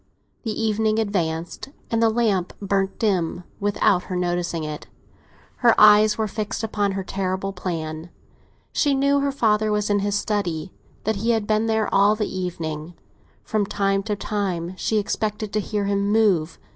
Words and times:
The 0.41 0.59
evening 0.59 0.97
advanced, 0.97 1.69
and 1.91 2.01
the 2.01 2.09
lamp 2.09 2.53
burned 2.59 2.97
dim 2.97 3.43
without 3.59 4.05
her 4.05 4.15
noticing 4.15 4.63
it; 4.63 4.87
her 5.57 5.79
eyes 5.79 6.17
were 6.17 6.27
fixed 6.27 6.63
upon 6.63 6.93
her 6.93 7.03
terrible 7.03 7.53
plan. 7.53 8.09
She 8.73 8.95
knew 8.95 9.19
her 9.19 9.31
father 9.31 9.71
was 9.71 9.91
in 9.91 9.99
his 9.99 10.15
study—that 10.17 11.17
he 11.17 11.29
had 11.29 11.45
been 11.45 11.67
there 11.67 11.87
all 11.93 12.15
the 12.15 12.25
evening; 12.35 12.95
from 13.43 13.67
time 13.67 14.01
to 14.09 14.15
time 14.15 14.73
she 14.75 14.97
expected 14.97 15.53
to 15.53 15.59
hear 15.59 15.85
him 15.85 16.11
move. 16.11 16.57